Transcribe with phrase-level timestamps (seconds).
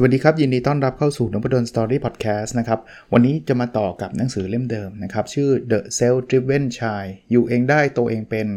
[0.00, 2.80] สวัสดีครับ ยินดีต้อนรับเข้าสู่นพดล Story Podcast นะครับ
[3.12, 8.48] วันนี้จะมาต่อกับหนังสือเล่มเดิมนะครับ ชื่อ The Self Driven Child อยู่เองได้โตเองเป็น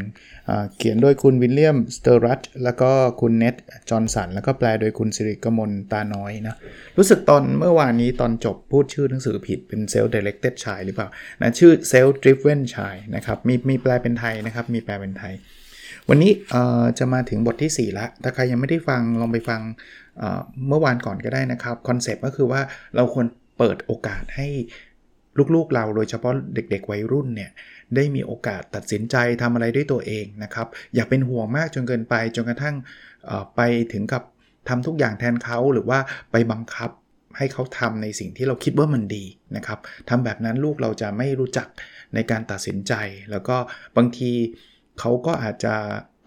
[0.77, 2.91] เขียนโดยคุณวิลเลียมสติกซ์รัดแล้วก็
[3.21, 3.55] คุณเน็ต
[3.89, 6.55] จอห์นสัน แล้วก็แปลโดยคุณสิริกมลตาน้อยนะ
[6.97, 11.07] รู้สึกตอนเมื่อวานนี้ตอนจบพูดชื่อหนังสือผิดเป็น Self Directed Child หรือเปล่า
[11.41, 15.35] นะชื่อ Self Driven Child นะครับมีมีแปลเป็นไทยนะครับมีแปลเป็นไทย
[16.09, 16.31] วันนี้
[16.99, 19.61] จะมาถึงบทที่ 4 ละ ถ้าใครยังไม่ได้ฟังลองไปฟัง
[20.67, 22.61] เมื่อวานก่อนก็ได้นะครับ คอนเซปต์ก็คือว่า
[22.95, 23.25] เราควร
[23.57, 24.47] เปิดโอกาสให้
[25.55, 27.51] ลูกๆเราโดยเฉพาะเด็ก ๆ วัยรุ่นเนี่ย
[27.95, 32.75] ได้มีโอกาสตัดสินใจทำอะไรด้วยตัวเองนะครับ อย่าเป็นห่วงมากจนเกินไปจนกระทั่ง
[33.55, 33.61] ไป
[33.93, 34.23] ถึงกับ
[34.69, 35.99] ทำทุกอย่างแทนเขาหรือว่า
[36.31, 36.91] ไปบังคับ
[37.37, 39.79] ให้เขาทำในสิ่งที่เราคิดว่ามันดีนะครับ
[40.09, 41.67] ทำแบบนั้นลูกเราจะไม่รู้จัก
[42.13, 42.93] ในการตัดสินใจ
[43.31, 43.57] แล้วก็
[43.97, 44.31] บางที
[45.01, 45.75] เขาก็อาจจะ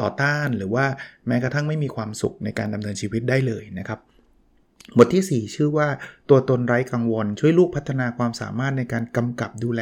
[0.01, 0.87] ต่อต้านหรือว่า
[1.27, 4.01] แม้กระทั่งไม่มีความสุขในการดำเนินชีวิตได้เลยนะครับ
[4.97, 5.89] บทที่ 4 ชื่อว่า
[6.29, 9.81] ตัวตนไร้กังวล ช่วยลูกพัฒนาความสามารถในการกำกับดูแล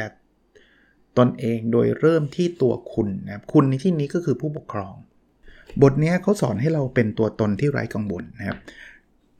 [1.17, 4.95] ตนเองโดยเริ่มที่ตัวคุณนะครับคุณในที่นี้ก็คือผู้ปกครอง
[5.81, 8.57] บทนี้เขาสอนให้เราเป็นตัวตนที่ไร้กังวลนะครับ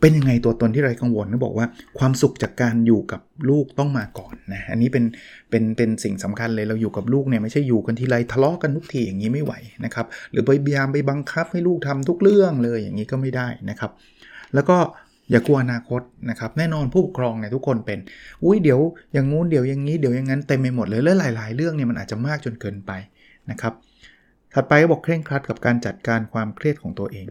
[0.06, 1.68] เป็นยังไงตัวตนที่ไร้กังวลเขาบอกว่า
[2.00, 5.06] ความสุขจากการอยู่กับลูกต้องมาก่อนนะอันนี้เป็น
[5.50, 9.54] เป็นเป็นสิ่งสำคัญเลยเราอยู่กับลูกเนี่ยไม่ใช่อยู่กันทีไรทะเลาะกันทุกทีอย่างนี้ไม่ไหว
[9.86, 13.92] นะครับหรือไปพยายามไปบังคับให้ลูกทำทุกเรื่องเลยอย่างนี้ก็ไม่ได้นะครับ
[14.54, 14.78] แล้วก็
[15.32, 18.00] อย่ากลัวอนาคตนะครับแน่นอนผู้ปกครองเนี่ยทุกคนเป็น
[18.44, 18.80] อุ้ยเดี๋ยว
[19.14, 22.92] อย่างงู้นเดี๋ยวอย่างนี้เดี๋ยวอย่างนั้นเต็มไปหมดเลยแล้วหลาย ๆ เรื่องเนี่ยมันอาจจะมากจนเกินไป
[23.52, 23.74] นะครับ
[24.54, 27.26] ถัดไปก็บอกเคร่งครัดกับการจัดการความเครียดของตัวเอง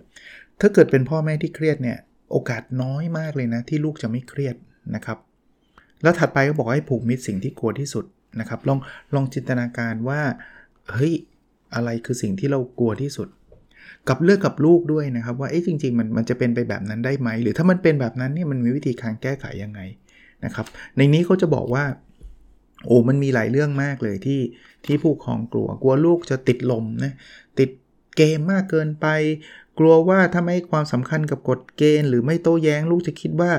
[0.61, 1.98] ถ้าเกิดเป็นพ่อแม่ที่เครียดเนี่ย
[2.33, 4.56] โอกาสน้อยมากเลยนะที่ลูกจะไม่เครียด
[4.94, 5.19] นะครับ
[6.03, 8.04] แล้วถัดไปก็บอกให้ผูกมิตรสิ่งที่กลัวที่สุด
[8.41, 8.78] นะครับ ลอง
[9.15, 10.20] ลองจินตนาการว่า
[10.91, 11.12] เฮ้ย
[11.75, 13.28] อะไรคือสิ่งที่เรากลัวที่สุด
[14.09, 19.81] กับเลือกกับลูกด้วยนะครับ ว่าเอ๊ะจริงๆมันมันจะเป็นไปแบบนั้นได้ไหม หรือถ้ามันเป็นแบบนั้นเนี่ยมันมีวิธีการแก้ไขยังไง
[20.44, 20.66] นะครับ
[20.97, 21.84] ในนี้เขาจะบอกว่า
[22.87, 24.41] โอ้มันมีหลายเรื่องมากเลยที่
[24.87, 27.12] ที่ผู้ปกครองกลัว กลัวลูกจะติดลมนะ
[27.59, 27.71] ติด
[28.16, 29.06] เกมมากเกินไป
[29.78, 33.53] กลัวว่าถ้าไม่ให้ความสำคัญกับกฎเกณฑ์หรือไม่โต้แย้งลูกจะคิดว่า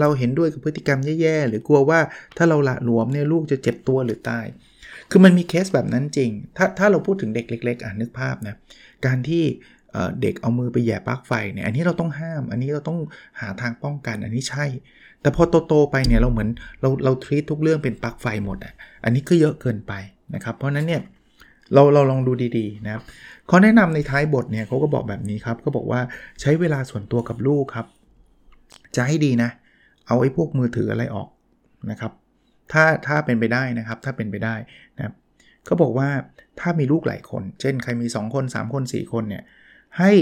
[0.00, 2.00] เราเห็นด้วยกับพฤติกรรมแย่ๆ หรือกลัวว่า
[2.36, 4.46] ถ้าเราละหลวมเนี่ยลูกจะเจ็บตัวหรือตาย
[5.10, 8.54] คือมันมีเคสแบบนั้นจริง ถ้าถ้าเราพูดถึงเด็กเล็ก ๆ อ่านึกภาพนะ
[9.06, 9.44] การที่
[10.22, 12.98] เด็กเอามือไปแย่ปลั๊กไฟเนี่ยอันนี้เราต้องห้าม อันนี้เราต้อง
[13.40, 14.66] หาทางป้องกัน อันนี้ใช่
[15.20, 16.48] แต่พอโตๆไปเนี่ยเราเหมือน
[16.80, 19.92] เราเราทรีตทุกเรื่องเป็นปลั๊กไฟหมดอะ อันนี้ก็เยอะเกินไป
[20.34, 21.02] นะครับ เพราะนั้นเนี่ย
[21.74, 23.02] เราเราลองดูดีๆนะครับ
[23.50, 26.00] ข้อแนะนำในท้ายบทเนี่ยเขาก็บอกแบบนี้ครับเขาบอกว่า
[26.40, 27.86] ใช้เวลาส่วนตัวกับลูกครับ
[28.96, 29.50] จะให้ดีนะ
[30.06, 31.28] เอาไอ้พวกมือถืออะไรออก
[31.90, 32.12] นะครับ
[32.72, 34.54] ถ้าถ้าเป็นไปได้นะครับ ถ้าเป็นไปได้
[34.96, 35.14] นะครับ
[35.64, 36.08] เขาบอกว่า
[36.60, 39.42] ถ้ามีลูกหลายคน เช่นใครมี 2 คน 3 คน 4 คนเนี่ย
[39.98, 40.12] ให้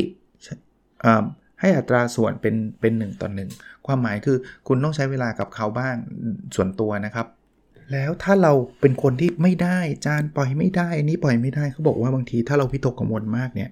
[1.61, 3.29] ให้อัตราส่วนเป็นเป็น1ต่อ
[3.59, 4.37] 1ความหมายคือ
[4.69, 5.97] คุณต้องใช้เวลากับเขาบ้าง
[6.57, 7.27] ส่วนตัวนะครับ
[7.93, 13.71] แล้วถ้าเราเป็นคนที่ไม่ได้จานปล่อยไม่ได้อันนี้ปล่อยไม่ได้เขาบอกว่าบางทีถ้าเราพิตกกังวลมากเนี่ย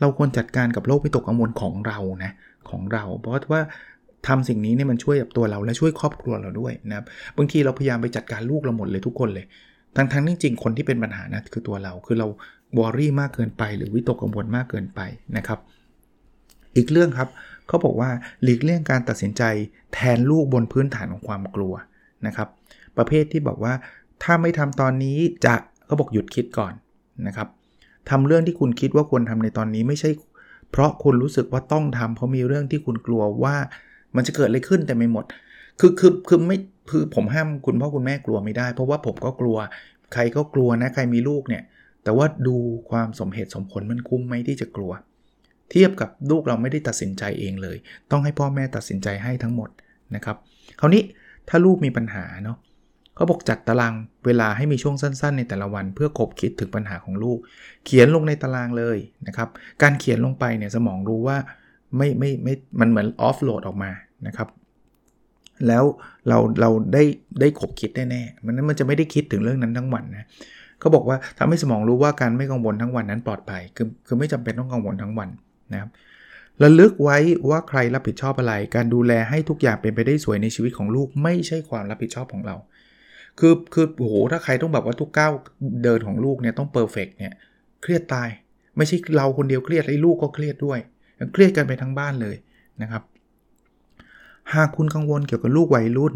[0.00, 2.32] เราควรจัดการกับโรคพิตกกังวลของเรานะ
[2.70, 3.62] ของเรา เพราะว่า
[4.26, 7.06] ทำสิ่งนี้เนี่ยมันช่วยกับตัวเราและช่วยครอบครัวเราด้วยนะครับ
[7.36, 9.46] บางทีเราพยายามไปจัดการลูกเราหมดเลยทุกคนเลย
[9.96, 12.26] ทั้งทั้งจริงๆคนที่เป็นปัญหานะคือตัวเราคือเรา
[12.78, 15.00] วอรี่มากเกินไป หรือวิตกกังวลมากเกินไป
[15.36, 15.58] นะครับ
[16.76, 17.28] อีกเรื่องครับ
[17.68, 18.10] เขาบอกว่า
[18.42, 19.42] หลีกเลี่ยงการตัดสินใจ
[19.94, 21.74] แทนลูกบนพื้นฐานของความกลัว
[22.26, 22.48] นะครับ
[22.98, 23.74] ประเภทที่บอกว่า
[24.22, 25.54] ถ้าไม่ทำตอนนี้จะ
[25.86, 26.72] เขาบอกหยุดคิดก่อน
[27.26, 27.48] นะครับ
[28.10, 30.10] ทำเรื่องที่คุณคิดว่าควรทำในตอนนี้ไม่ใช่
[30.70, 33.56] เพราะคุณรู้สึกว่าต้องทำเพราะมีเรื่องที่คุณกลัวว่า
[34.16, 35.24] มันจะเกิดอะไรขึ้นแต่ไม่หมด
[35.80, 36.58] คือคือคือไม่
[36.90, 39.56] คือผมห้ามคุณพ่อคุณแม่กลัวไม่ได้ เพราะว่าผมก็กลัว
[40.12, 41.62] ใครก็กลัวนะใครมีลูกเนี่ย
[42.04, 42.56] แต่ว่าดู
[42.90, 44.92] ความสมเหตุสมผลมันคุ้มไหมที่จะกลัว
[45.70, 47.76] เทียบกับลูกเราไม่ได้ตัดสินใจเองเลย
[48.10, 49.70] ต้องให้พ่อแม่ตัดสินใจให้ทั้งหมด
[50.14, 50.36] นะครับ
[50.80, 51.02] คราวนี้
[51.48, 52.56] ถ้าลูกมีปัญหาเนาะ
[53.14, 53.94] เขาบอกจัดตาราง
[54.26, 57.38] เวลาให้มีช่วงสั้น ๆ ในแต่ละวัน เพื่อคบคิดถึงปัญหาของลูก
[57.84, 59.48] เขียนลงในตารางเลยนะครับ
[59.82, 61.36] การเขียนลงไปเนี่ยสมองรู้ว่า
[61.96, 63.90] ไม่ไม่ไม่มันเหมือนออฟโหลดออกมา
[64.26, 64.48] นะครับ
[65.68, 65.84] แล้ว
[66.28, 67.02] เราเราได้
[67.40, 70.26] ได้ขบคิดแน่ๆมันนั้นมันจะไม่ได้คิดถึงเรื่องนั้นทั้งวันนะ
[70.80, 75.28] เขาบอกว่าทำให้สมองรู้ว่าการไม่กังวลทั้งวันนั้นปลอดภัยคือคือไม่จำเป็นต้องกังวลทั้งวัน
[75.72, 75.90] นะครับ
[76.62, 77.18] ระลึกไว้
[77.50, 82.56] ว่าใครรับผิดชอบอะไร การดูแลให้ทุกอย่างเป็นไปได้สวยในชีวิตของลูก ไม่ใช่ความรับผิดชอบของเรา
[83.38, 85.32] คือคือโหถ้าใครต้องแบบว่าทุกก้าว
[85.84, 87.32] เดินของลูกเนี่ยต้องเพอร์เฟกเนี่ย
[87.82, 88.28] เครียดตาย
[88.76, 90.78] ไม่ใช่เราคนเดียวเครียดไอ้ลูกก็เครียดด้วย
[91.32, 92.36] เครียดกันไปทั้งบ้านเลย
[92.82, 93.02] นะครับ
[94.54, 96.14] หากคุณกังวลเกี่ยวกับลูกวัยรุ่น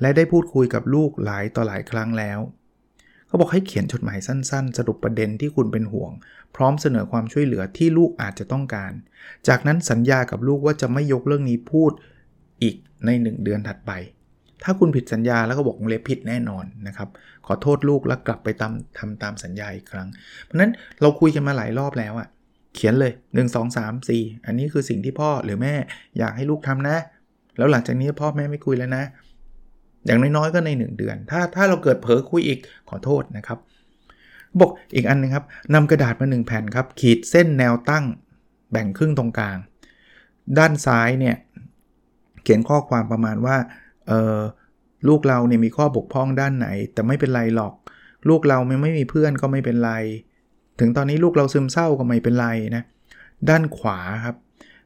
[0.00, 2.40] และได้พูดคุยกับลูกหลายต่อหลายครั้งแล้ว
[3.26, 6.12] เขาบอกให้เขียนจดหมายสั้น ๆ สรุปประเด็นที่คุณเป็นห่วง
[6.56, 8.92] พร้อมเสนอความช่วยเหลือที่ลูกอาจจะต้องการ
[9.48, 11.92] จากนั้นสัญญากับลูกว่าจะไม่ยกเรื่องนี้พูด
[12.62, 12.76] อีก
[13.06, 13.92] ใน 1 เดือนถัดไป
[14.64, 17.08] ถ้าคุณผิดสัญญาแล้วก็บอกเล็บผิดแน่นอนนะครับ
[17.46, 20.08] ขอโทษลูกแล้วกลับไปตามทำตามสัญญาอีกครั้ง
[20.44, 22.28] เพราะนั้นเราคุยกันมาหลายรอบแล้วอะ
[22.74, 25.74] เขียนเลย 1 2 3 4 อันนี้คือสิ่งที่พ่อหรือแม่
[26.18, 26.96] อยากให้ลูกทำนะ
[27.56, 29.04] แล้วหลังจากนี้พ่อแม่ไม่คุยแล้วนะ
[30.06, 32.58] อย่างน้อยๆก็ใน 1 เดือน ถ้าถ้าเราเกิดเผลอคุยอีก
[32.88, 33.58] ขอโทษนะครับ
[34.60, 35.44] บอกอีกอันนึงครับ
[35.74, 38.04] นำกระดาษมา 1 แผ่นครับ ขีดเส้นแนวตั้ง
[38.70, 39.56] แบ่งครึ่งตรงกลาง
[40.58, 41.36] ด้านซ้ายเนี่ย
[42.42, 43.56] เขียนข้อความประมาณว่า
[45.08, 47.74] ลูกเราเนี่ยมีข้อบกพร่องด้านไหน แต่ไม่เป็นไรหรอก
[48.28, 49.92] ลูกเราไม่ไม่มีเพื่อนก็ไม่เป็นไร
[50.80, 52.82] ถึงตอนนี้ลูกเราซึมเศร้าก็ไม่เป็นไรนะ
[53.48, 54.36] ด้านขวาครับ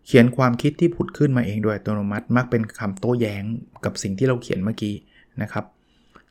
[0.06, 3.42] เขียนความคิดที่ผุดขึ้นมาเองโดยอัตโนมัติ มักเป็นคำโต้แย้ง
[3.84, 4.94] กับสิ่งที่เราเขียนเมื่อกี้
[5.42, 5.64] นะครับ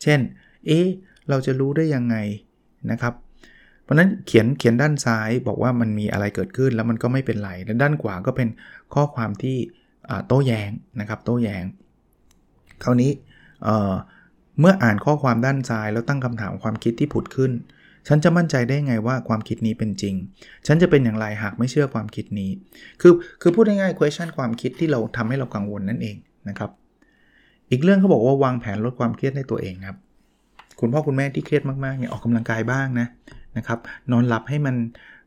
[0.01, 0.19] เช่น
[0.67, 0.79] เอ๊
[1.29, 2.15] เราจะรู้ได้ยังไง
[2.91, 3.13] นะครับ
[3.83, 8.47] เพราะนั้นเขียนเขียนด้านซ้ายบอกว่ามันมีอะไรเกิดขึ้นแล้วมันก็ไม่เป็นไรและด้านขวาก็เป็น
[8.93, 9.57] ข้อความที่
[10.27, 10.69] โต้แย้ง
[10.99, 11.63] นะครับ โต้แย้ง
[12.83, 13.11] คราวนี้
[13.63, 17.51] เเมื่ออ่านข้อความด้านซ้ายแล้วตั้งคำถามความคิดที่ผุดขึ้น
[18.07, 20.15] ฉันจะมั่นใจได้ไงว่าความคิดนี้เป็นจริง
[20.67, 22.49] ฉันจะเป็นอย่างไรหากไม่เชื่อความคิดนี้
[23.01, 26.15] คือคือพูดง่ายๆ question ความคิดที่เราทำให้เรากังวลนั่นเอง
[26.49, 26.71] นะครับ
[27.71, 29.97] อีกเรื่องเขาบอกว่าวางแผนลดความเครียดในตัวเองครับ
[30.79, 33.07] คุณพ่อคุณแม่ที่เครียดมากๆเนี่ยออกกำลังกายบ้างนะ
[33.57, 33.79] นะครับ
[34.11, 34.75] นอนหลับให้มัน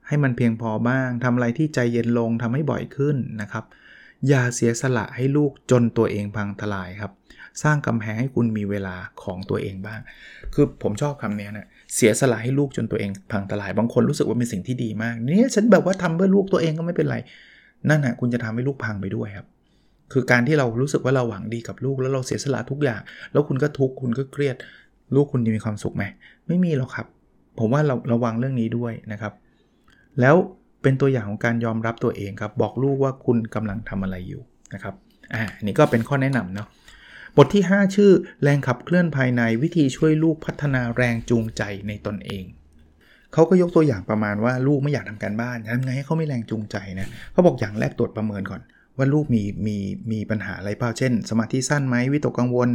[0.08, 3.64] ให้มันเพียงพอบ้างทำอะไรที่ใจเย็นลงทำให้บ่อยขึ้นนะครับ
[4.28, 7.12] อย่าเสียสละให้ลูกจนตัวเองพังทลายครับ
[7.62, 10.00] สร้างกำแพงให้คุณมีเวลาของตัวเองบ้าง
[10.54, 17.16] คือผมชอบคำนี้นะเสียสละให้ลูกจนตัวเองพังทลายบางคนรู้สึกว่าเป็นสิ่งที่ดีมาก เนี่ยฉันแบบว่าทำเพื่อลูกตัวเองก็ไม่เป็นไร
[17.88, 19.46] นั่นนะคุณจะทำให้ลูกพังไปด้วยครับ
[20.12, 23.00] คือการที่เรารู้สึกว่าเราหวังดีกับลูกแล้วเราเสียสละทุกอย่าง
[23.32, 24.56] แล้วคุณก็ทุกข์คุณก็เครียด
[25.14, 26.04] ลูกคุณจะมีความสุขไหม
[26.46, 27.06] ไม่มีหรอกครับ
[27.58, 29.32] ผมว่าเราระวังเรื่องนี้ด้วยนะครับ
[30.20, 30.37] แล้ว
[30.82, 34.43] เป็นตัวอย่างของการยอมรับตัวเองครับ บอกลูกว่าคุณกำลังทำอะไรอยู่
[34.75, 34.94] นะครับ
[35.34, 36.69] อ่านี่ก็เป็นข้อแนะนำเนาะ
[37.37, 38.12] บทที่ 5 ชื่อ
[38.43, 42.44] แรงขับเคลื่อนภายในวิธีช่วยลูกพัฒนาแรงจูงใจในตนเอง
[43.32, 48.61] เขาก็ยกตัวอย่างประมาณว่าลูกไม่อยากทำการบ้านทำไงให้เขาไม่แรงจูงใจนะเขาบอกอย่างแรกตรวจประเมินก่อน
[48.96, 49.76] ว่าลูกมีมี
[50.12, 52.70] มีปัญหาอะไรเปล่าเช่น สมาธิสั้นไหมวิตกกังวล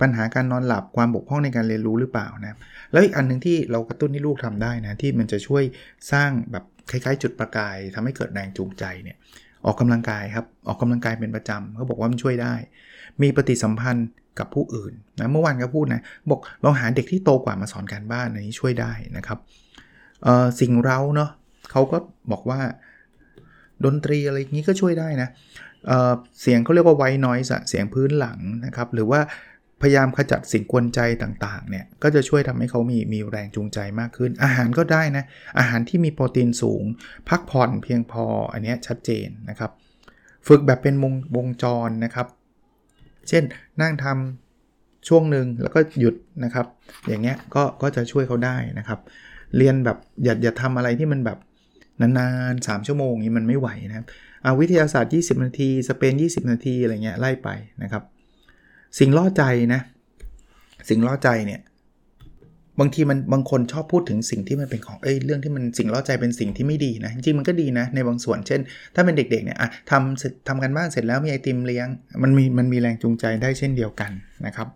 [0.00, 2.56] ปัญหาการนอนหลับความบกพร่องในการเรียนรู้หรือเปล่านะ
[2.92, 5.64] แล้วอีกอันหนึ่งที่เรากระตุ้นให้ลูกทำได้นะที่มันจะช่วย
[6.12, 9.16] สร้างแบบคล้ายๆ จุดประกายทำให้เกิดแรงจูงใจเนี่ย
[9.66, 12.54] ออกกำลังกายครับ ออกกำลังกายเป็นประจำเขาบอกว่ามันช่วยได้
[13.22, 14.08] มีปฏิสัมพันธ์
[14.38, 19.38] กับผู้อื่นนะเมื่อวานก็พูดนะบอกลองหาเด็กที่โตกว่ามาสอนการบ้านอันนี้ช่วยได้นะครับ
[20.60, 21.30] สิ่งเราเนาะ
[21.70, 21.98] เขาก็
[22.32, 22.60] บอกว่า
[23.84, 25.28] ดนตรีอะไรนี้ก็ช่วยได้นะ
[25.86, 29.20] เเสียงเขาเรียกว่าไวน้อยสเสียงพื้นหลังนะครับ หรือว่า
[29.82, 35.24] พยายามขจัดสิ่งกวนใจต่างๆเนี่ยก็จะช่วยทำให้เขามีมีแรงจูงใจมากขึ้น อาหารก็ได้นะ
[35.58, 36.84] อาหารที่มีโปรตีนสูง
[37.28, 39.70] พักผ่อนเพียงพออันนี้ชัดเจนนะครับ
[40.46, 42.26] ฝึกแบบเป็นวงวงจรนะครับ
[43.28, 43.42] เช่น
[43.80, 46.66] นั่งทำช่วงหนึ่งแล้วก็หยุดนะครับ
[47.08, 49.00] อย่างเงี้ยก็ก็จะช่วยเขาได้นะครับ
[49.56, 51.38] เรียนแบบอย่าอย่าทำอะไรที่มันแบบ
[52.00, 54.06] นานๆ 3 ชั่วโมงนี้มันไม่ไหวนะครับ
[54.44, 57.48] อาวิทยาศาสตร์ 20 นาที สเปน 20 นาที อะไรเงี้ยไล่ไป
[57.82, 58.02] นะครับ
[58.98, 59.42] สิ่งล่อใจ
[59.74, 59.80] นะ
[60.88, 61.60] สิ่งล่อใจเนี่ย
[62.80, 68.60] บางทีมันบางคนชอบพูดถึงสิ่งที่มันเป็นของเอ้ยเรื่องที่มันสิ่งล่อใจเป็นสิ่งที่ไม่ดีนะจริงมันก็ดีนะในบางส่วนเช่น
[68.94, 71.86] ถ้าเป็นเด็กๆเนี่ยอะทำทำกันบ้านเสร็จแล้วมีไอติมเลี้ยง
[72.22, 74.10] มันมีมันมีแรงจูงใจได้เช่นเดียวกัน
[74.46, 74.68] นะครับ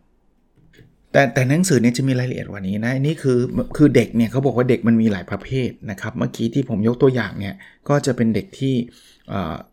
[1.12, 3.38] แต่แต่หนังสือเนี่ยจะมีรายละเอียดกว่านี้นะนี่คือ
[3.76, 7.54] คือเด็กเนี่ยเขาบอกว่าเด็กมันมีหลายประเภทนะครับ เมื่อกี้ที่ผมยกตัวอย่างเนี่ย
[7.88, 8.74] ก็จะเป็นเด็กที่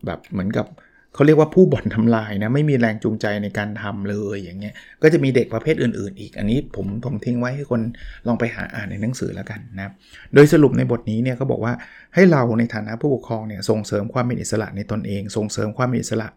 [0.06, 0.66] แบบเหมือนกับ
[1.14, 7.82] เขาเรียกว่าผู้บ่อนทำลายนะไม่มีแรงจูงใจในการทำเลยอย่างเงี้ยก็จะมีเด็กประเภทอื่น ๆ อีก อันนี้ผมผมทิ้งไว้ให้คน
[8.28, 9.92] ลองไปหาอ่านในหนังสือแล้วกันนะ
[10.34, 11.74] โดยสรุปในบทนี้เนี่ยเขาบอกว่า
[12.14, 16.28] ให้เราในฐานะผู้ปกครองเนี่ยส่งเสริมความเป็นอิสระในตนเอง ส่งเสริมความเป็นอิสระ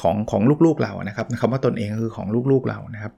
[0.00, 3.12] ของของลูกๆเรานะครับคำว่าตนเองคือของลูกๆเรานะครับ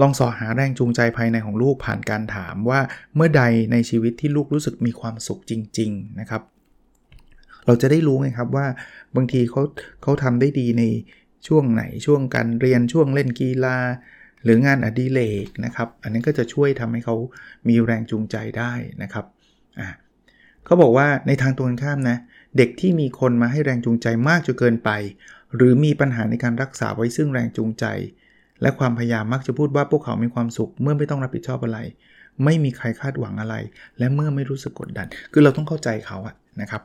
[0.00, 2.80] ลองสอหาแรงจูงใจภายในของลูกผ่านการถามว่า
[3.16, 6.42] เมื่อใดในชีวิตที่ลูกรู้สึกมีความสุขจริง ๆ นะครับ
[7.66, 8.66] เราจะได้รู้ไงครับว่า
[9.16, 9.62] บางทีเขา
[10.02, 10.84] เขาทำได้ดีใน
[11.46, 13.76] ช่วงไหนช่วงการเรียนช่วงเล่นกีฬา
[14.44, 17.16] หรืองานอดิเรกนะครับ อันนี้ก็จะช่วยทำให้เขา
[17.68, 19.24] มีแรงจูงใจได้นะครับ
[19.80, 19.88] อ่า
[20.64, 22.16] เขาบอกว่าในทางตรงข้ามนะ
[22.56, 24.90] เด็กที่มีคนมาให้แรงจูงใจมากจนเกินไป
[25.56, 27.84] หรือมีปัญหาในการรักษาไว้ซึ่งแรงจูงใจ
[28.62, 31.78] และความพยายามมักจะพูดว่าพวกเขามีความสุข เมื่อไม่ต้องรับผิดชอบอะไร
[32.44, 33.54] ไม่มีใครคาดหวังอะไร
[33.98, 36.82] และเมื่อไม่รู้สึกกดดัน คือเราต้องเข้าใจเขาอะนะครับ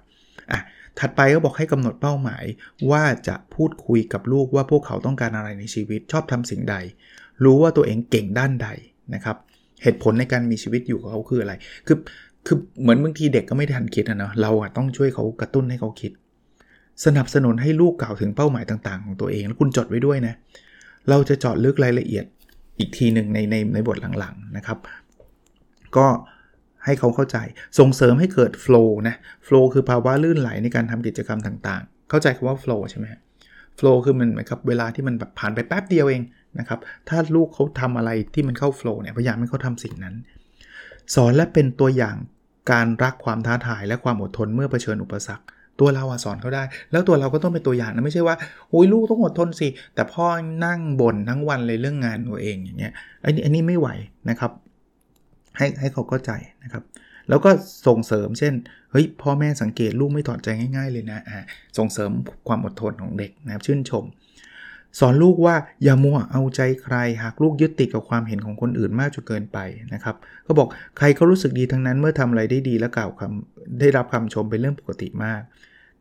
[0.52, 0.60] อะ
[1.00, 2.46] ถัดไปก็บอกให้กำหนดเป้าหมาย
[2.92, 6.76] ว่าจะพูดคุยกับลูกว่าพวกเขาต้องการอะไรในชีวิตชอบทำสิ่งใด
[7.44, 8.68] รู้ว่าตัวเองเก่งด้านใด
[9.16, 9.38] นะครับ
[9.84, 11.54] เหตุผลในการมีชีวิตอยู่กับเขาคืออะไร
[11.88, 11.98] คือ
[12.46, 16.12] คือเหมือนบางทีเด็กก็ไม่ทันคิดนะเนาะเราอะต้องช่วยเขากระตุ้นให้เขาคิด
[17.06, 20.34] สนับสนุนให้ลูกกล่าวถึงเป้าหมายต่างๆ ของตัวเอง แล้วคุณจดไว้ด้วยนะ
[21.10, 22.26] เราจะจาะลึกรายละเอียด
[22.80, 24.78] อีกทีหนึ่งในในในบทหลังๆนะครับ
[25.98, 26.08] ก็
[26.86, 27.38] ให้เขาเข้าใจ
[27.80, 29.16] ส่งเสริมให้เกิด flow นะ
[29.48, 33.06] flow คือภาวะลื่นไหลในการทำกิจกรรมต่างๆ เข้าใจคำว่า flow ใช่ไหม
[33.80, 36.24] flow คือมันเหมือนกับเวลาที่มันแบบผ่านไปแป๊บเดียวเอง
[36.60, 36.80] นะครับ
[37.10, 40.16] ถ้าลูกเขาทำอะไรที่มันเข้า flow เนี่ยพยายามให้เขาทำสิ่งนั้น
[41.16, 42.16] สอนและเป็นตัวอย่าง
[42.72, 45.46] การรักความท้าทายและความอดทนเมื่อเผชิญอุปสรรค
[45.80, 48.36] ตัวเราสอนเขาได้ แล้วตัวเราก็ต้องเป็นตัวอย่างนะไม่ใช่ว่า
[48.70, 50.26] โอ้ยลูกต้องอดทนสิแต่พ่อ
[50.66, 52.94] นั่งบ่นทั้งวันเลยเรื่องงานตัวเองอย่างเงี้ย
[53.24, 53.90] อันนี้อันนี้ไม่ไหว
[54.30, 54.52] นะครับ
[55.58, 56.32] ให้ให้เขาเข้าใจ
[56.64, 56.84] นะครับ
[57.30, 57.52] แล้วก็
[57.88, 58.54] ส่งเสริมเช่น
[58.92, 61.40] เฮ้ยพ่อแม่สังเกตลูกไม่ถอดใจง่ายๆเลยนะอ่า
[61.78, 62.12] ส่งเสริม
[62.48, 64.06] ความอดทนของเด็กนะครับชื่นชม
[65.00, 69.60] สอนลูกว่าอย่ามัวเอาใจใคร หากลูกยึดติดกับความเห็นของคนอื่นมากจนเกินไป
[69.94, 70.16] นะครับ
[70.48, 75.42] ก็บอกใครเขารู้สึกดีทั้งนั้นเมื่อทำอะไรได้ดีและกล่าวคำได้รับคำชมเป็นเรื่องปกติมาก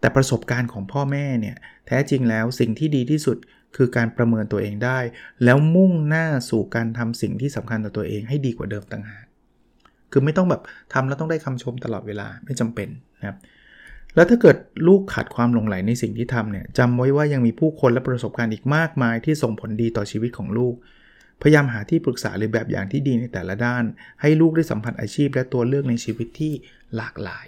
[0.01, 3.37] แต่ประสบการณ์ของพ่อแม่เนี่ยแท้จริงแล้วสิ่งที่ดีที่สุด
[3.77, 4.99] คือการประเมินตัวเองได้
[5.45, 9.26] แล้วมุ่งหน้าสู่การทำสิ่งที่สำคัญต่อตัวเองให้ดีกว่าเดิมต่างหาก
[10.13, 13.39] คือไม่ต้องแบบทำแล้วต้องได้คำชมตลอดเวลาไม่จำเป็นนะครับ
[14.15, 14.57] แล้วถ้าเกิด
[14.89, 20.75] ลูกขาดความหลงไหลในสิ่งที่ทำเนี่ยจำไว้ว่ายังมีผู้คนและประสบการณ์อีกมากมายที่ส่งผลดีต่อชีวิตของลูก
[21.43, 23.85] พยายามหาที่ปรึกษาหรือแบบอย่างที่ดีในแต่ละด้าน
[24.21, 26.53] ให้ลูกได้สัมผัสอาชีพและตัวเลือกในชีวิตที่
[26.97, 27.47] หลากหลาย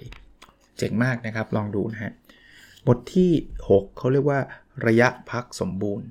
[0.78, 2.12] เจ๋งมากนะครับ ลองดูนะฮะ
[2.86, 3.30] บทที่
[3.68, 4.40] 6 เขาเรียกว่า
[4.86, 6.06] ระยะพักสมบูรณ์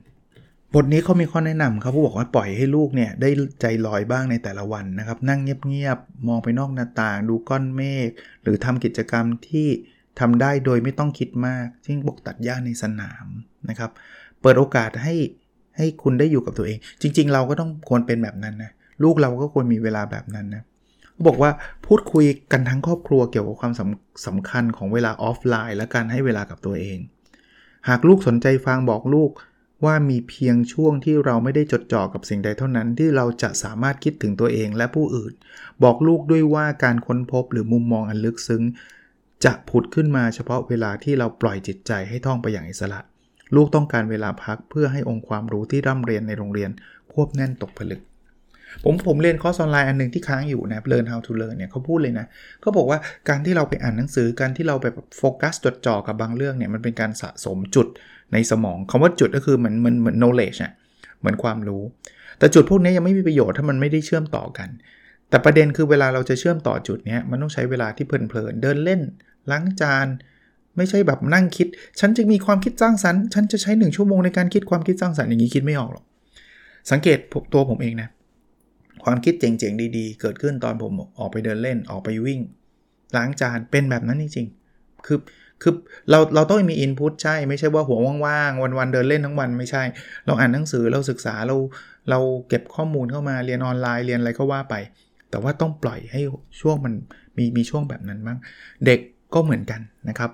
[0.75, 3.29] บทนี้เขามีข้อแนะนำครับผู้บอกว่าปล่อยให้ลูกเนี่ยได้
[3.61, 8.09] ใจลอยบ้างในแต่ละวันนะครับ นั่งเงียบๆมองไปนอกหน้าต่างดูก้อนเมฆ
[8.43, 9.67] หรือทำกิจกรรมที่
[10.19, 13.27] ทำได้โดยไม่ต้องคิดมากเช่นบอกตัดหญ้าในสนาม
[13.69, 13.91] นะครับ
[14.41, 15.15] เปิดโอกาสให้
[15.77, 18.71] ให้คุณได้อยู่กับตัวเอง จริง ๆ เราก็ต้องควรเป็นแบบนั้นนะ
[19.03, 20.63] ลูกเราก็ควรมีเวลาแบบนั้นนะ
[21.27, 21.51] บอกว่า
[21.85, 26.97] พูดคุยกันทั้งครอบครัวเกี่ยวกับความสำสำคัญของเวลาออฟไลน์ และการให้เวลากับตัวเอง
[27.89, 29.31] หากลูกสนใจฟังบอกลูก
[29.85, 35.33] ว่ามีเพียงช่วงที่เราไม่ได้จดจ่อกับสิ่งใดเท่านั้นที่เราจะสามารถคิดถึงตัวเองและผู้อื่น
[35.83, 38.63] บอกลูกด้วยว่าการค้นพบหรือมุมมองอันลึกซึ้ง
[39.43, 42.99] จะผุดขึ้นมาเฉพาะเวลาที่เราปล่อยจิตใจให้ท่องไปอย่างอิสระ
[43.55, 46.71] ลูกต้องการเวลาพักเพื่อให้องค์ความรู้ที่ร่ำเรียนในโรงเรียน
[47.11, 48.01] ควบแน่นตกผลึก
[48.83, 52.25] ผมผมเรียนคอร์สออนไลน์อันหนึ่งที่ค้างอยู่นะ Learn How to Learn เนี่ยเขาพูดเลยนะ
[52.61, 54.85] เขาบอกว่าการที่เราไปอ่านหนังสือการที่เราไป
[55.17, 57.87] โฟกัสจดจ่อกับบางเรื่องเนี่ยมันเป็นการสะสมจุด
[58.33, 60.71] ในสมองคำว่าจุดก็คือเหมือนเหมือนเหมือน knowledge อะ
[61.19, 61.83] เหมือนความรู้
[62.39, 64.69] แต่จุดพวกนี้ยังไม่มีประโยชน์ถ้ามันไม่ได้เชื่อมต่อกัน
[65.29, 69.01] แต่ประเด็นคือเวลาเราจะเชื่อมต่อจุดนี้มันต้องใช้เวลาที่เพลินๆเดินเล่น
[69.51, 70.07] ล้างจาน
[70.77, 71.67] ไม่ใช่แบบนั่งคิด
[71.99, 76.03] ฉันจะมีความคิดสร้างสรรค์ ฉันจะใช้ 1 ชั่วโมงในการคิดความคิดสร้างสรรค์อย่างนี้คิดไม่ออกหรอก
[76.91, 77.17] สังเกต
[77.53, 78.09] ตัวผมเองนะ
[79.03, 82.39] ความคิดเจ๋งๆดีๆ เกิดขึ้นตอนผมออกไปเดินเล่นออกไปวิ่ง
[83.15, 85.19] ล้างจานเป็นแบบนั้นจริงๆคือ
[85.61, 85.73] คือ
[86.09, 89.83] เราเราต้องมีอินพุตใช่ ไม่ใช่ว่าหัวว่างๆ วันๆ เดินเล่นทั้งวันไม่ใช่
[90.25, 91.55] เราอ่านหนังสือเราศึกษาเรา
[92.09, 94.75] เราเก็บข้อมูลเข้ามาเรียนออนไลน์เรียนอะไรก็ว่าไป
[95.29, 96.21] แต่ว่าต้องปล่อยให้
[96.61, 96.93] ช่วงมัน
[97.37, 98.37] มีมีช่วงแบบนั้นบ้าง
[98.85, 98.99] เด็ก
[99.33, 100.31] ก็เหมือนกันนะครับ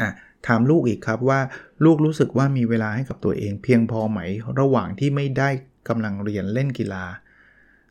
[0.00, 0.08] อะ
[0.46, 1.40] ถามลูกอีกครับว่า
[1.84, 4.20] ลูกรู้สึกว่ามีเวลาให้กับตัวเอง เพียงพอไหม
[4.60, 5.50] ระหว่างที่ไม่ได้
[5.88, 7.04] กำลังเรียนเล่นกีฬา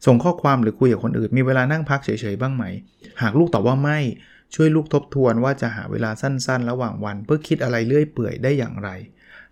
[0.06, 2.64] ส่งข้อความหรือคุยกับคนอื่น มีเวลานั่งพักเฉยๆบ้างไหม
[3.22, 4.00] หากลูกตอบว่าไม่
[4.56, 8.90] ช่วยลูกทบทวนว่าจะหาเวลาสั้นๆ ระหว่างวัน เพื่อคิดอะไรเลื่อยเปื่อยได้อย่างไร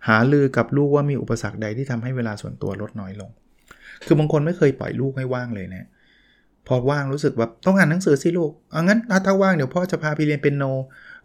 [0.08, 3.30] หาลือกับลูกว่ามีอุปสรรคใดที่ทำให้เวลาส่วนตัวลดน้อยลง
[4.06, 5.86] คือบางคนไม่เคยปล่อยลูกให้ว่างเลยนะ
[6.66, 10.64] พอว่างรู้สึกแบบต้องอ่านหนังสือสิลูกเอางั้นถ้าว่างเดี๋ยวพ่อจะพาไปเรียนเป็นโน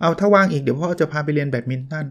[0.01, 2.05] เอาถ้าว่างอีกเดี๋ยวพ่อจะพาไปเรียนแบดมินตัน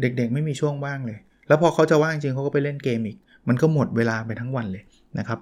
[0.00, 1.18] เด็กๆ ไม่มีช่วงว่างเลย
[1.48, 4.84] แล้วพอเขาจะว่างจริงเขาก็ไปเล่นเกมอีก มันก็หมดเวลาไปทั้งวันเลย
[5.18, 5.38] นะครับ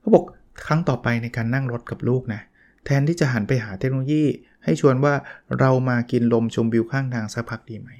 [0.00, 0.24] เขาบอก
[0.66, 2.40] ครั้งต่อไปในการนั่งรถกับลูกนะ
[2.84, 4.24] แทนที่จะหันไปหาเทคโนโลยี
[4.64, 5.14] ให้ชวนว่า
[5.58, 7.90] เรามากินลมชมวิวข้างทางสักพักดีไหม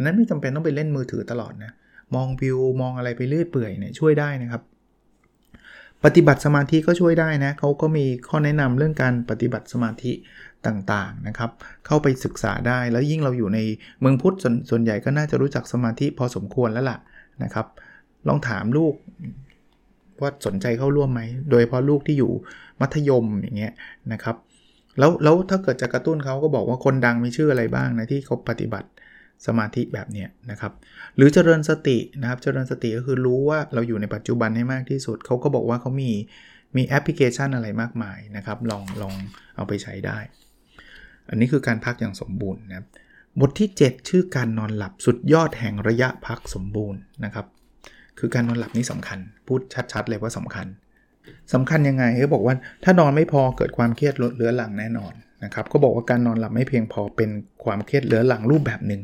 [0.00, 1.72] นั้นไม่จำเป็นต้องไปเล่นมือถือตลอดนะ
[2.14, 4.62] มองวิวมองอะไรไปเรื่อยเปื่อยเนี่ยช่วยได้นะครับ
[6.04, 10.12] ปฏิบัติสมาธิก็ช่วยได้นะเขาก็มีข้อแนะนำเรื่องการปฏิบัติสมาธิ
[10.66, 11.50] ต่างๆนะครับ
[11.86, 13.58] เข้าไปศึกษาได้แล้วยิ่งเราอยู่ใน
[14.00, 16.98] เมืองพุทธสส่วนใหญ่ก็น่าจะรู้จักสมาธิพอสมควรแล้วล่ะ
[17.42, 17.66] นะครับ
[18.28, 18.94] ลองถามลูก
[20.20, 22.32] ว่าสนใจเข้าร่วมไหม โดยเพราะลูกที่อยู่
[22.80, 23.72] มัธยมอย่างเงี้ย
[24.12, 24.36] นะครับ
[24.98, 28.88] แล้วแล้วถ้าเกิดจะกระตุ้นเขาก็บอกว่าคนดังมีชื่ออะไรบ้างนะที่เขาปฏิบัติ
[29.46, 30.72] สมาธิแบบเนี้ยนะครับ
[31.16, 36.10] หรือเจริญสตินะครับ เจริญสติก็คือรู้ว่าเราอยู่ในปัจจุบันให้มากที่สุด เขาก็บอกว่าเขามี
[36.76, 39.14] มีแอปพลิเคชันอะไรมากมายนะครับ ลองลอง
[39.56, 40.18] เอาไปใช้ได้
[41.30, 42.86] อันนี้คือการพักอย่างสมบูรณ์นะครับ
[43.40, 47.46] บทที่ 7 ชื่อการนอนหลับสุดยอดแห่งระยะพักสมบูรณ์นะครับ
[48.18, 49.60] คือการนอนหลับนี่สำคัญ พูด
[49.92, 50.66] ชัด ๆ เลยว่าสำคัญ
[51.52, 52.54] สำคัญยังไงเขาบอกว่า
[52.84, 55.12] ถ้านอนไม่พอเกิดความเครียดลดเรื้อรังแน่นอน
[55.44, 57.30] นะครับก็บอกว่าการนอนหลับไม่เพียงพอเป็น
[57.64, 59.00] ความเครียดเรื้อรังรูปแบบหนึ่ง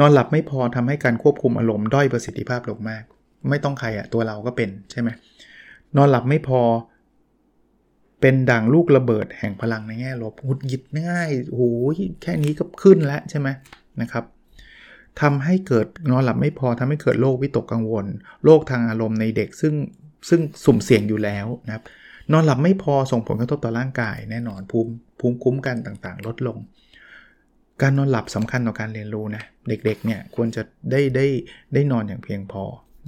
[0.00, 3.02] นอนหลับไม่พอทำให้การควบคุมอารมณ์ด้อยประสิทธิภาพลงมาก
[3.50, 5.08] ไม่ต้องใครอะตัวเราก็เป็นใช่ไหม
[5.96, 6.60] นอนหลับไม่พอ
[8.20, 13.48] เป็นดังลูกระเบิดแห่งพลังในแง่ลบหุดหยิดง่ายโอ้ยแค่นี้ก็ขึ้นแล้วใช่ไหม
[14.00, 14.24] นะครับ
[15.20, 18.06] ทำให้เกิดนอนหลับไม่พอทำให้เกิดโรควิตกกังวล
[18.44, 19.74] โรคทางอารมณ์ในเด็กซึ่ง
[20.28, 21.84] ซึ่งสุ่มเสี่ยงอยู่แล้วนะครับ
[22.32, 26.58] นอนหลับไม่พอส่งผลกระทบต่อร่างกายแน่นอนภูมิภูมิคุ้มกันต่างๆ ลดลง
[27.82, 31.26] การนอนหลับสำคัญต่อการเรียนรู้นะ เด็กๆเนี่ยควรจะได้ได้
[31.74, 32.62] ได้นอนอย่างเพียงพอ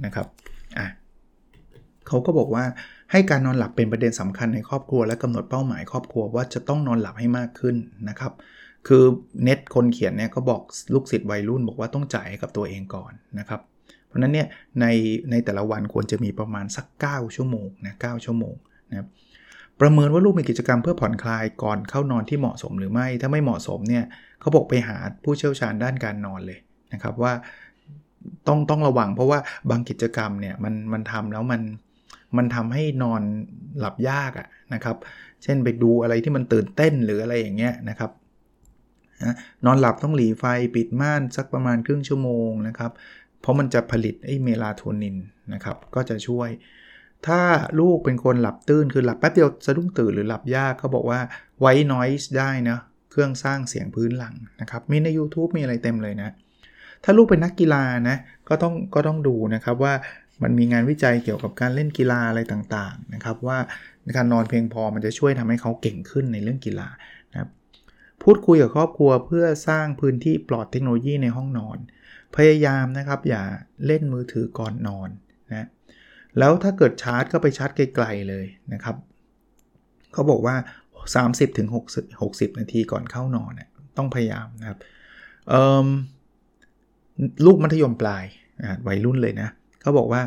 [0.05, 0.27] นะครับ
[0.77, 0.87] อะ
[2.07, 2.65] เขาก็บอกว่า
[3.11, 7.75] ให้การนอนหลับเป็นประเด็นสำคัญในครอบครัวและกำหนดเป้าหมายครอบครัวว่าจะต้องนอนหลับให้มากขึ้น
[8.09, 8.31] นะครับ
[8.87, 9.03] คือ
[9.43, 10.61] เน็ตคนเขียนเนี่ยก็บอก
[10.93, 13.61] ลูกศิษย์วัยรุ่นบอกว่าต้องจ่ายกับตัวเองก่อนนะครับ
[14.07, 14.47] เพราะนั้นเนี่ย
[14.81, 14.85] ใน
[15.31, 18.55] ในแต่ละวันควรจะมีประมาณสัก 9 ชั่วโมงนะ9ชั่วโมง
[18.89, 19.07] นะครับ
[19.81, 24.03] ประเมินว่าลูกมีกิจกรรมเพื่อผ่อนคลายก่อนเข้านอนที่เหมาะสมหรือไม่ ถ้าไม่เหมาะสมเนี่ย
[24.39, 26.59] เขาบอกไปหาผู้เชี่ยวชาญด้านการนอนเลย
[26.93, 27.33] นะครับว่า
[28.47, 29.39] ต้องต้องระวังเพราะว่า
[29.69, 31.61] บางกิจกรรมเนี่ยมันมันทำแล้วมัน
[32.37, 33.21] มันทำให้นอน
[33.79, 34.97] หลับยากอะนะครับ
[35.43, 38.11] เช่นไปดูอะไรที่มันตื่นเต้นหรืออะไรอย่างเงี้ยนะครับ
[39.65, 40.43] นอนหลับต้องหลีไฟ
[40.75, 42.91] ปิดม่านสักประมาณครึ่งชั่วโมงนะครับ
[43.41, 45.17] เพราะมันจะผลิตไอเมลาโทนิน
[45.53, 46.49] นะครับ ก็จะช่วย
[47.27, 47.41] ถ้า
[47.79, 51.19] ลูกเป็นคนหลับตื้นคือหลับแป๊บเดียวสะดุ้งตื่นหรือหลับยากเขาบอกว่า
[51.59, 52.77] ไว้นอยส์ได้นะ
[53.11, 56.29] เครื่องสร้างเสียงพื้นหลังนะครับ มีใน YouTube มีอะไรเต็มเลยนะ
[57.03, 58.17] ถ้าลูกเป็นนักกีฬานะ
[58.49, 59.93] ก็ต้องก็ต้องดูนะครับว่า
[60.43, 63.57] มันมีงานวิจัยเกี่ยวกับการเล่นกีฬาอะไรต่างๆนะครับ ว่า
[64.17, 66.87] การนอนเพียงพอมันจะช่วยทำให้เขาเก่งขึ้นในเรื่องกีฬา
[68.29, 71.77] พูดคุยกับครอบครัวเพื่อสร้างพื้นที่ปลอดเทคโนโลยีในห้องนอน
[72.35, 73.43] พยายามนะครับอย่า
[73.85, 75.09] เล่นมือถือก่อนนอน
[75.49, 75.67] นะ
[76.39, 78.95] แล้วถ้าเกิดชาร์จก็ไปชาร์จไกลๆเลยนะครับ
[80.13, 80.55] เขาบอกว่า
[81.07, 81.69] 30-60ถึง
[82.13, 84.77] 60 นาทีก่อนเข้านอนนี่ยต้องพยายามนะครับ
[87.45, 88.25] ลูกมัธยมปลาย
[88.87, 89.49] วัยรุ่นเลยนะ
[89.81, 90.21] เขาบอกว่า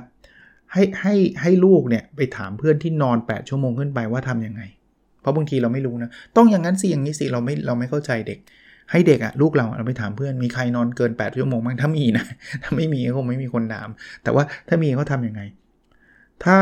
[0.72, 4.62] ให้ให้ให้ลูกเนี่ยไปถามเพื่อนที่นอน 8 ชั่วโมงขึ้นไปว่าทำยังไง
[5.20, 8.38] เพราะบางทีเราไม่รู้นะ ต้องอย่างนั้นสิอย่างนี้สิเราไม่เราไม่เข้าใจเด็ก
[8.90, 12.24] ให้เด็กอะลูกเราเราไปถามเพื่อนมีใครนอนเกิน8ชั่วโมงบ้างถ้ามีนะ
[12.62, 13.88] ถ้าไม่มีก็คงไม่มีคนถาม
[14.22, 15.42] แต่ว่าถ้ามีเขาทำยังไง
[16.44, 16.56] ถ้า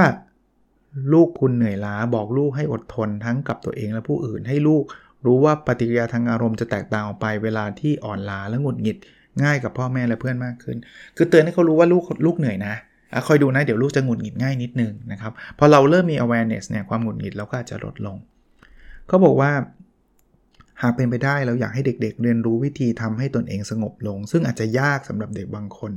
[1.13, 4.85] ลูกคุณเหนื่อยล้าบอกลูกให้อดทนทั้งกับตัวเองและผู้อื่น ให้ลูก
[5.27, 8.97] รู้ว่าปฏิกิริยาทางอารมณ์จะแตกต่างออกไปเวลาที่อ่อนล้าและหงุดหงิด
[9.43, 10.77] ง่ายกับพ่อแม่และเพื่อนมากขึ้น
[11.17, 12.75] คือเตือนให้เขารู้ว่าลูกลูกเหนื่อยนะ
[13.13, 18.17] อะคอยดูนะ เดี๋ยวลูกจะหงุดหงิดง่ายนิดนึงนะครับ พอเราเริ่มมี awareness เนี่ยความหงุดหงิดเราก็อาจจะลดลง
[19.09, 19.53] เขาบอกว่า
[20.83, 25.93] หากเป็นไปได้เราอยากให้เด็ก ๆ เรียนรู้วิธีทำให้ตนเองสงบลง ซึ่งอาจจะยากสำหรับเด็กบางคน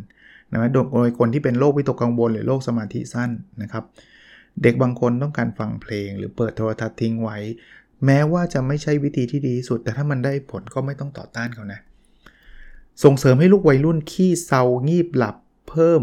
[0.52, 3.84] นะโดยคนที่เป็นโรควิตกกังวลหรือโรคสมาธิสั้นนะครับ
[4.64, 7.38] เด็กบางคนต้องการฟังเพลง หรือเปิดโทรทัศน์ทิ้งไว้
[8.06, 11.80] แม้ว่าจะไม่ใช่วิธีที่ดีที่สุด แต่ถ้ามันได้ผลก็ไม่ต้องต่อต้านเขานะ
[13.04, 15.36] ส่งเสริมให้ลูกวัยรุ่นขี้เซางีบหลับ
[15.70, 16.02] เพิ่ม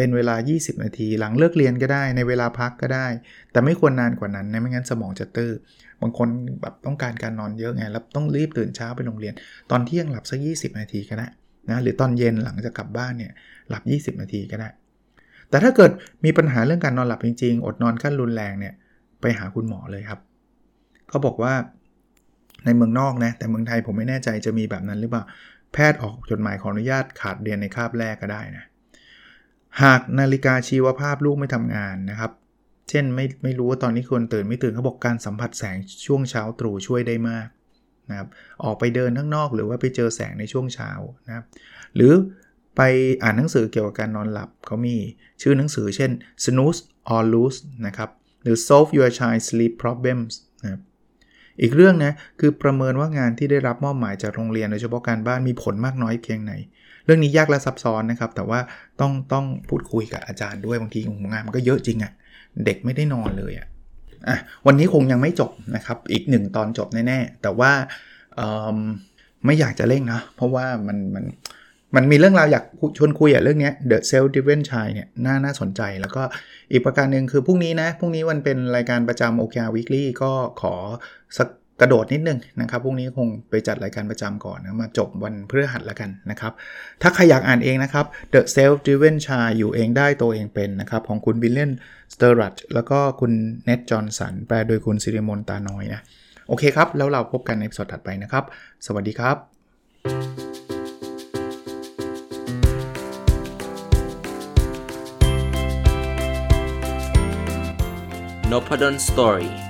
[0.00, 3.06] เป็นเวลา 20 นาที หลังเลิกเรียนก็ได้ในเวลาพักก็ได้
[3.52, 5.52] แต่ไม่ควรนานกว่านั้นนะไม่งั้นสมองจะตื้อ
[6.00, 6.28] บางคน
[6.60, 9.34] แบบต้องการการนอนเยอะไงแล้วต้องรีบตื่นเช้าไปโรงเรียน
[9.70, 11.26] ตอนเที่ยงหลับสัก 20 นาทีก็ได้
[11.70, 13.32] นะหรือตอนเย็นหลังจะกลับบ้านเนี่ย
[13.68, 14.68] หลับ 20 นาทีก็ได้
[15.50, 15.90] แต่ถ้าเกิด
[16.24, 18.74] มีปัญหาเรื่องการนอนหลับจริงๆ อดนอนขั้นรุนแรงเนี่ย
[19.20, 20.20] ไปหาคุณหมอเลยครับ
[21.08, 21.54] เขาบอกว่า
[22.64, 25.24] ในเมืองนอกนะแต่เมืองไทยผมไม่แน่ใจจะมีแบบนั้นหรือเปล่า
[25.72, 28.64] แพทย์ออกจดหมายขออนุญาตขาดเรียนในคาบแรกก็ได้นะ
[29.82, 32.32] หากนาฬิกาชีวภาพลูกไม่ทำงานนะครับ
[32.88, 37.48] เช่นไม่ไม่รู้ว่าตอนนี้ควรตื่นไม่ตื่นเขาบอกการสัมผัสแสงช่วงเช้าตรู่ช่วยได้มาก
[38.10, 38.28] นะครับ
[38.64, 40.90] ออกไปเดินข้างนอกหรือว่าไปเจอแสงในช่วงเช้า
[41.26, 41.44] นะครับ
[41.94, 42.12] หรือ
[42.76, 42.82] ไป
[43.22, 44.96] อ่านหนังสือเกี่ยวกับการนอนหลับเขามี
[45.42, 46.10] ชื่อหนังสือเช่น
[46.44, 46.80] snooze
[47.14, 48.10] or lose นะครับ
[48.42, 50.80] หรือ solve your child sleep problems นะครับ
[51.60, 56.52] อีกเรื่องนะคือประเมินว่างานที่ได้รับมอบหมายจากโรงเรียนโดยเฉพาะการบ้านมีผลมากน้อยเพียงไหน
[57.10, 58.60] รื่องนี้ยากและซับซ้อนนะครับ แต่ว่า
[59.00, 62.12] ต้องต้องพูดคุยกับอาจารย์ด้วยบางทีงานมันก็เยอะจริงอะ่ะ
[62.64, 63.66] เด็กไม่ได้นอนเลยอะ่ะ
[64.28, 67.72] อะวันนี้คงยังไม่จบนะครับ อีกหนึ่งตอนจบแน่ๆ แต่ว่า
[69.44, 71.24] ไม่อยากจะเร่งนะ เพราะว่ามันมัน
[71.96, 72.64] มันมีเรื่องราวอยาก
[72.98, 76.22] ชวนคุยอะเรื่องนี้ The Self Driven Child เนี่ยน่าน่าสนใจ แล้วก็
[76.72, 80.74] อีกประการหนึ่งคือพรุ่งนี้นะ พรุ่งนี้วันเป็นรายการประจำ OKR Weekly ก็ขอ
[81.38, 81.48] สัก
[81.80, 86.52] กระโดดนิดนึงนะครับพรุ่งนี้คงไปจัดรายการประจำก่อนนะมาจบวันพฤหัสแล้วกันนะครับ
[87.02, 91.70] ถ้าใครอยากอ่านเองนะครับ The Self Driven Child อยู่เองได้โตเองเป็นนะครับของคุณวิลเลียม
[92.14, 93.32] สติกซ์รัดแล้วก็คุณ
[93.64, 96.00] เน็ดจอห์นสันแปลโดยคุณสิริมนตาน้อยนะ
[96.48, 98.44] โอเคครับ แล้วเราพบกันในสดถัดไปนะครับ
[98.86, 99.36] สวัสดีครับ
[108.50, 109.69] n o p a d o n Story